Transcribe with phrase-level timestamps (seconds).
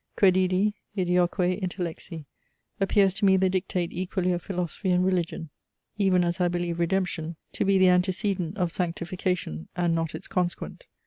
[0.17, 2.25] Credidi, ideoque intellexi,
[2.79, 5.51] appears to me the dictate equally of Philosophy and Religion,
[5.95, 10.87] even as I believe Redemption to be the antecedent of Sanctification, and not its consequent.